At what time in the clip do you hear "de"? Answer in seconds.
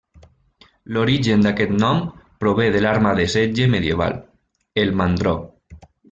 2.75-2.81, 3.19-3.25